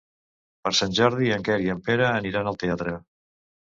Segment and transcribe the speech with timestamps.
[0.67, 3.01] Per Sant Jordi en Quer i en Pere aniran al teatre.